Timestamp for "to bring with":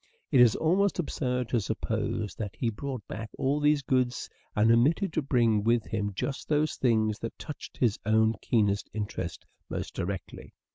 5.13-5.85